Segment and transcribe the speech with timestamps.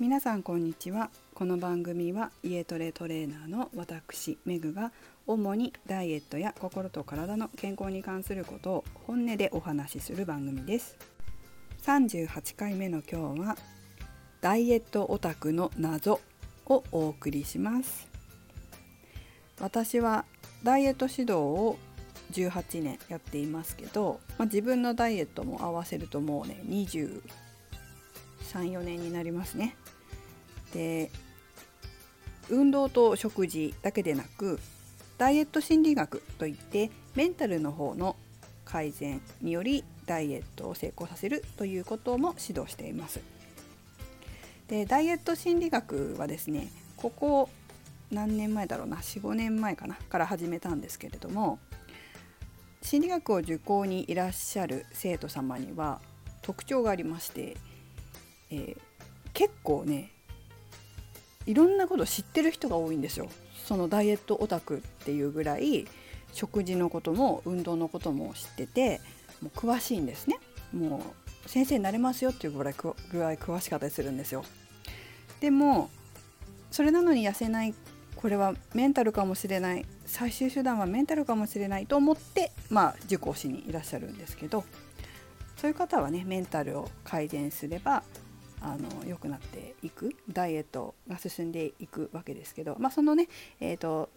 [0.00, 1.10] 皆さんこんにちは。
[1.34, 4.92] この番組は家トレトレーナーの私メグが
[5.26, 10.96] 主にダイエットや心と体の健康に関することを本音でお話しする番組です。
[11.82, 13.56] 38回目の今日は
[14.40, 16.20] ダイエットオタクの謎
[16.66, 18.06] をお送りします。
[19.58, 20.26] 私は
[20.62, 21.76] ダイエット指導を
[22.30, 27.20] 18年やっていますけど、まあ、自分のダイエットも合わせるともうね234
[28.80, 29.74] 年になりますね。
[30.72, 31.10] で
[32.50, 34.58] 運動と食事だけでなく
[35.18, 38.16] ダイエット心理学といってメンタルの方の
[38.64, 43.20] 改善によりダイエットを成功させるということも指導しています。
[44.68, 47.48] でダイエット心理学はですねここ
[48.10, 51.58] 何年前だろうな45年前かなから始めたんですけれども
[52.82, 56.00] 心理学を受講にいらっしゃる生徒様には
[56.42, 57.56] 特徴がありまして、
[58.50, 58.78] えー、
[59.32, 60.12] 結構ね
[61.48, 63.30] いろんなこと知ってる人が多いんですよ。
[63.64, 65.86] そのダイエットオタクっていうぐらい
[66.34, 69.00] 食事のことも運動のことも知ってて
[69.40, 70.38] もう詳しいんですね。
[70.74, 71.02] も
[71.46, 74.44] う先生になれますよっていうぐらいぐらい詳しかったりするんですよ。
[75.40, 75.88] でも
[76.70, 77.74] それなのに痩せない
[78.14, 79.86] これはメンタルかもしれない。
[80.04, 84.64] 最終手段はメンタルかもしれないと思ってまあ受講しにいらっしゃるんですけど
[85.56, 88.02] そういう方はねメンタルを改善すれば
[88.60, 93.28] あの良くなっていくダイエットが進んでいくわけですけど、まあ、そのね、
[93.60, 94.10] えーと、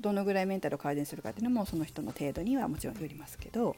[0.00, 3.76] どのぐらいメンタルを改善するかっていうのもその人の程度にはもちろんよりますけど、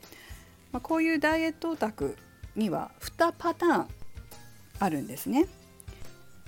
[0.73, 2.17] まあ、こういうダイエットオタク
[2.57, 3.87] には2パターン
[4.81, 5.47] あるんですね。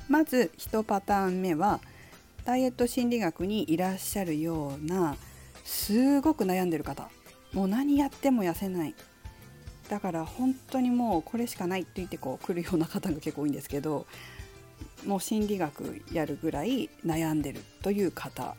[0.09, 1.81] まず1パターン目は
[2.45, 5.17] ダイエット心理学にいらっしゃるような
[5.65, 7.09] すごく悩んでる方
[7.53, 8.95] もう何やっても痩せない
[9.91, 14.07] だから本当にもうこれしかないって言ってこう来るような方が結構多いんですけど
[15.05, 18.55] もう心理学やるぐらい悩んでるという方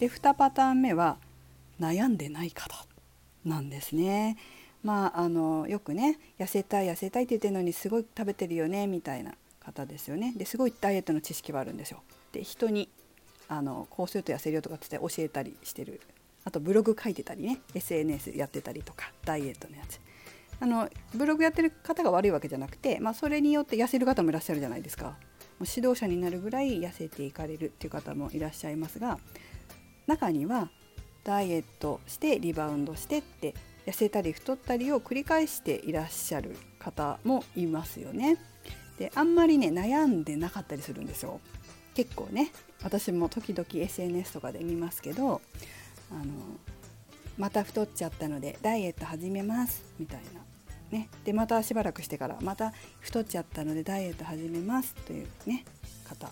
[0.00, 1.18] で2パターン目は
[1.80, 2.84] 悩んでない方
[3.44, 4.36] なんですね。
[4.82, 10.34] まあ、あのよくね痩せたい痩せたいって言ってるのにすごい食べてるよねみたいな方ですよね。
[10.36, 12.02] ですごいダイエットの知識はあるんですよ。
[12.32, 12.88] で人に
[13.46, 16.00] あのこうすると痩せるよとかって教えたりしてる
[16.44, 20.00] あとブログ書いてたりね SNS やってたりとかダイエットのやつ
[20.62, 25.16] あのブログやってる方が悪いわけじゃなくて、まあ、それによって痩せる方もいらっしゃるじゃないですかもう
[25.68, 29.18] 指導者になるぐらい痩せていかれるっていう方もいらっしゃいますが
[30.06, 30.70] 中には
[31.24, 33.56] ダイエットしてリバウンドしてって
[33.86, 38.38] 痩せたり太ったりを繰り返していらっしゃる方もいますよね。
[38.98, 41.40] であんまりね悩んでなかったりするんですよ。
[41.94, 42.52] 結構ね
[42.84, 45.42] 私も時々 SNS とかで見ますけど
[46.12, 46.24] あの
[47.36, 50.51] また太っちゃったのでダイエット始めますみたいな
[50.92, 55.64] ね、でまたしばらくしてからまた太っちゃったのでダイエット始めますという、ね、
[56.04, 56.30] 方。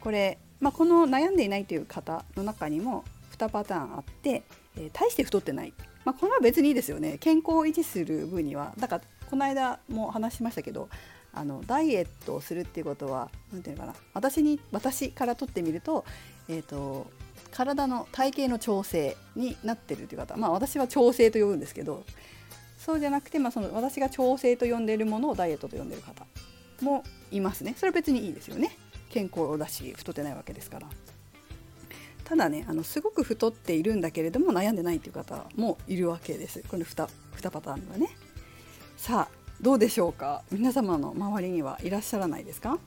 [0.00, 3.04] これ、まあ、この悩んでいないという方の中にも
[3.38, 4.42] 2パターンあって、
[4.76, 5.72] えー、大して太ってない、
[6.04, 7.16] まあ、これは別にいいですよね。
[7.18, 8.74] 健康を維持する分には。
[8.76, 10.88] だからこの間も話しましたけど
[11.32, 13.98] あのダイエットをするっていうことは何て言うのかな。
[14.14, 16.04] 私に私からとってみると,、
[16.48, 17.06] えーと
[17.52, 20.36] 体の体型の調整になってるという方。
[20.36, 22.04] まあ私は調整と呼ぶんですけど
[22.84, 26.26] そうじゃなくて、まあ、その私が調整と呼んでいるものをダイエットと呼んでいる方
[26.80, 27.74] もいますね。
[27.76, 28.76] それは別にいいですよね。
[29.10, 30.88] 健康だし太ってないわけですから。
[32.24, 36.64] ただねあのすごく太っているんだけれども悩んでないっていう方もいるわけです。
[36.66, 38.08] この 2, 2パターンはね。
[38.96, 40.42] さあどうでしょうか？
[40.50, 42.78] 皆様の周りにはいらっしゃらないですか、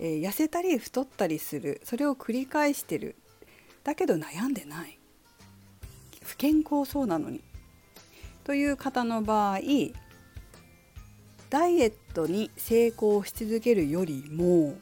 [0.00, 3.16] えー、痩せたり太ったりするそれを繰り返してる。
[3.84, 4.98] だけど悩んでない。
[6.22, 7.40] 不健康そうなのに。
[8.48, 9.58] という方の場合
[11.50, 14.74] ダイエットに成功し続けるよりも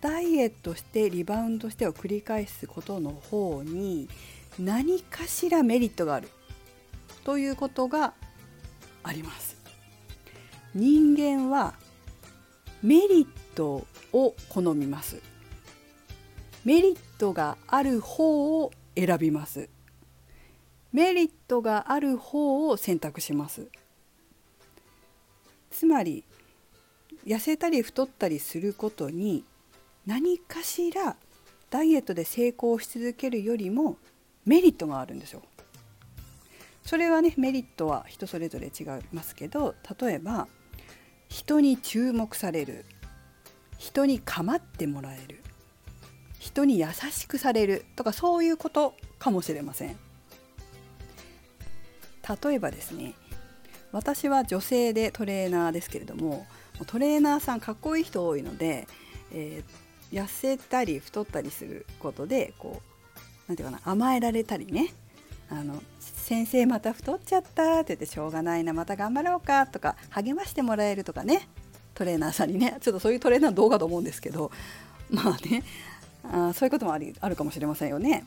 [0.00, 4.08] ダイエットしてリバウンドしてを繰り返すことの方に
[4.58, 6.30] 何かしらメリットがある
[7.24, 8.14] ということが
[9.02, 9.58] あります。
[10.74, 11.74] 人間は
[12.82, 15.20] メリットを好みます。
[16.64, 19.68] メリットがある方を選びます。
[20.94, 23.66] メリットがある方を選択します
[25.72, 26.22] つまり
[27.26, 29.44] 痩せたり太ったりすることに
[30.06, 31.16] 何かしら
[31.68, 33.96] ダイエットで成功し続けるよりも
[34.46, 35.42] メリットがあるんですよ。
[36.84, 40.46] それはねメリットは人それぞれ違いますけど例えば
[41.28, 42.84] 人に注目される
[43.78, 45.42] 人に構ってもらえる
[46.38, 50.13] 人に優しくされるとかそういうことかもしれません。
[52.42, 53.14] 例えばですね
[53.92, 56.46] 私は女性でトレーナーですけれども
[56.86, 58.88] トレーナーさんかっこいい人多いので、
[59.32, 62.94] えー、痩せたり太ったりすることでこう
[63.48, 64.92] 何て言うかな甘えられたりね
[65.50, 71.48] あの先生また太っちゃったって言ってしょうがないなまた頑張ろうかとか励ましてもらえるとかね
[71.94, 74.50] トレーナーさんにねちょっとそういうトレーナー動画と思うんですけど
[75.10, 75.62] まあね
[76.24, 78.24] あそういうこともありあるかもしれませんよね。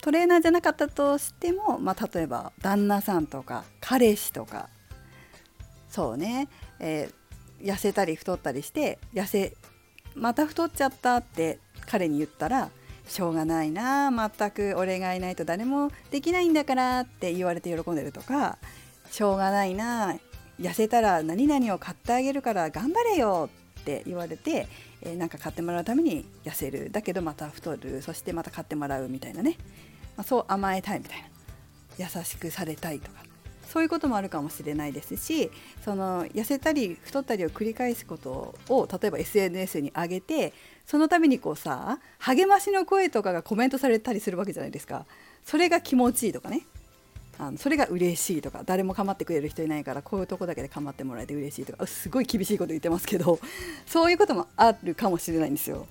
[0.00, 4.68] トレーナーじゃなかったとしても、まあ、例えば旦那さんとか彼氏とか
[5.88, 6.48] そうね、
[6.78, 9.54] えー、痩せたり太ったりして痩せ
[10.14, 12.70] また太っちゃったって彼に言ったら
[13.08, 18.58] しょうがないな全く俺がいないと誰もできないんだからって言われて喜んでるとか
[19.10, 20.16] しょうがないな
[20.60, 23.48] 痩せたら何々を買ってあげるから頑張れよ
[23.88, 24.68] って言われて、
[25.02, 26.90] えー、なんか買ってもらうために痩せる。
[26.90, 28.02] だけどまた太る。
[28.02, 29.56] そしてまた買ってもらうみたいなね、
[30.16, 31.28] まあ、そう甘えたいみたいな。
[31.98, 33.28] 優しくされたいとか。
[33.66, 35.50] そういうこともあるかもしれないですし
[35.84, 40.54] その痩せたり太ったりを繰り返すことを例えば SNS に上げて
[40.86, 45.04] そのためにこうさ励ましの声とかがコメントされたりするわけじゃないですか。
[45.44, 46.62] それが気持ちいいとかね。
[47.38, 53.38] あのそれが嬉しいとか誰も構ってくれる人いないからこういうとこだけで構ってもらえて嬉しいとかすごい厳しいこと言ってますけど
[53.86, 55.86] そういうこともあるかもしれないんですよ。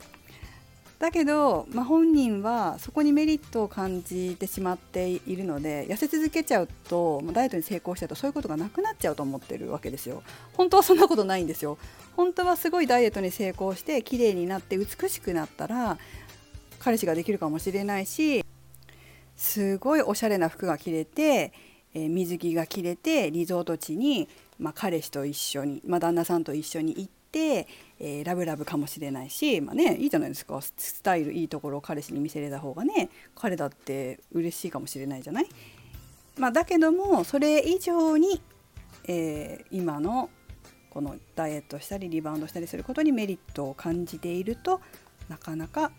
[1.00, 10.24] だけど、まあ、本人はそこにメリットを感じてしまっているので痩せ続けちゃうとダイエットに成功しちゃうとそういうことがなくなっちゃうと思ってるわけですよ。
[10.54, 11.78] 本当はそんなことないんですよ。
[12.16, 16.00] 本当はすごいダイエットに成功して綺麗になって美しくなったら
[16.80, 18.44] 彼氏ができるかもしれないし
[19.38, 21.54] すごいおしゃれな服が着れて、
[21.94, 24.28] えー、水着が着れてリゾート地に、
[24.60, 27.68] まあ、彼氏と一緒に、まあ、旦那さんと一緒に行って、
[28.00, 30.60] えー、ラブラブかもしれないし、まあね、いいじゃないですか。
[30.62, 35.48] スタイルいいところを彼氏に見せれた方がね彼だって嬉しいかもしれないじゃない、
[36.38, 38.42] まあ、だけどもそれ以上に、
[39.08, 40.30] えー、今の
[40.90, 44.82] このダイエットしたりリバウンドしたりすることにメリットを感じていると
[45.30, 45.92] なかなか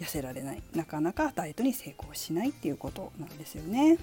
[0.00, 3.98] 痩せられないなかなかダイエットに成功しないっていうことなんですよね。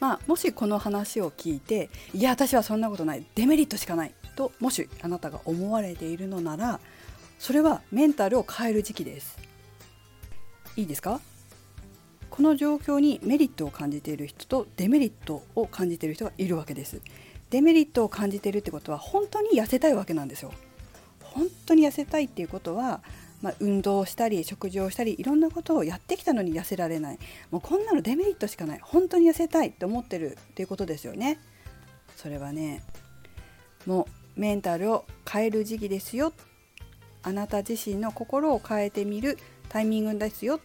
[0.00, 6.80] まあ、もしこの話を聞いていや私はそんなことないデメリットしかないともしあなたが思われているのなら
[7.38, 9.38] それはメンタルを変える時期です。
[10.76, 11.20] いいですか？
[12.30, 17.02] この状況にメリットを感じている人とデメリットを感じている人がいるわけです。
[17.50, 20.52] デメリットを感じているってことは本当に痩せたいわけなんですよ。
[21.22, 23.02] 本当に痩せたいっていうことは、
[23.42, 27.18] まあ、運動したり食事をしたりいろんなことをやってきたのに痩せられない。
[27.50, 28.80] もうこんなのデメリットしかない。
[28.82, 31.38] 本当に痩せたいって思ってるっていうことですよね。
[32.16, 32.82] それはね
[33.86, 34.06] も
[34.36, 36.32] うメンタルを変える時期ですよ。
[37.22, 39.38] あなた自身の心を変えてみる
[39.68, 40.56] タイミングですよ。
[40.56, 40.60] っ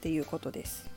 [0.00, 0.90] ていうことです。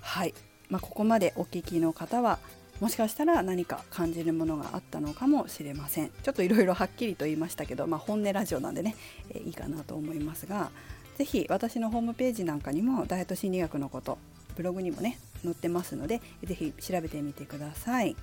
[0.00, 0.34] はい、
[0.68, 2.38] まあ、ここまでお聞きの方は
[2.80, 6.10] もしかしたら何か感じるものがあったのかもしれません。
[6.22, 8.94] ちょっといろいろはっきりと言いましたけど、まあ、本音ラジオなんでね、
[9.30, 10.70] えー、いいかなと思いますが
[11.16, 14.18] 是非私のホームページなんかにもダイエット心理学のこと
[14.56, 18.16] ブログにもね載ってますので是非調べてみてください。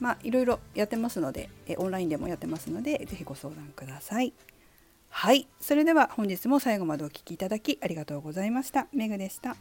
[0.00, 4.32] まあいろいろやってますのでえオンラインでもやってますので是非ご相談ください。
[5.08, 5.46] はい。
[5.60, 8.88] それでは本日も最後までお聴きいただきありがとうございました。
[8.92, 9.56] メグでした。